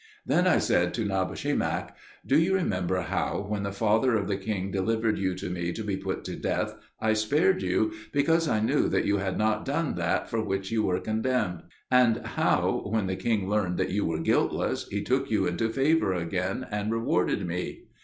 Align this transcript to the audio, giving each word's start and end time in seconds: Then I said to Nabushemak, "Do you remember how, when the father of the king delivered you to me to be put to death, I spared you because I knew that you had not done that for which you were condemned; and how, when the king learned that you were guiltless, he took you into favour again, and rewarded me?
Then 0.25 0.47
I 0.47 0.57
said 0.57 0.95
to 0.95 1.05
Nabushemak, 1.05 1.95
"Do 2.25 2.39
you 2.39 2.55
remember 2.55 3.01
how, 3.01 3.45
when 3.47 3.61
the 3.61 3.71
father 3.71 4.15
of 4.15 4.27
the 4.27 4.35
king 4.35 4.71
delivered 4.71 5.19
you 5.19 5.35
to 5.35 5.47
me 5.47 5.71
to 5.73 5.83
be 5.83 5.95
put 5.95 6.23
to 6.23 6.35
death, 6.35 6.73
I 6.99 7.13
spared 7.13 7.61
you 7.61 7.91
because 8.11 8.47
I 8.47 8.61
knew 8.61 8.89
that 8.89 9.05
you 9.05 9.17
had 9.17 9.37
not 9.37 9.63
done 9.63 9.93
that 9.97 10.27
for 10.27 10.41
which 10.43 10.71
you 10.71 10.81
were 10.81 10.99
condemned; 10.99 11.61
and 11.91 12.25
how, 12.25 12.81
when 12.87 13.05
the 13.05 13.15
king 13.15 13.47
learned 13.47 13.77
that 13.77 13.91
you 13.91 14.03
were 14.03 14.19
guiltless, 14.21 14.87
he 14.87 15.03
took 15.03 15.29
you 15.29 15.45
into 15.45 15.69
favour 15.69 16.13
again, 16.15 16.65
and 16.71 16.91
rewarded 16.91 17.45
me? 17.45 17.83